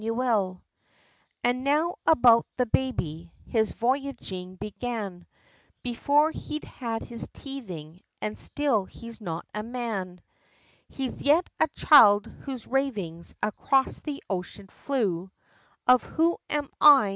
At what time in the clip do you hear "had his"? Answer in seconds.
6.63-7.27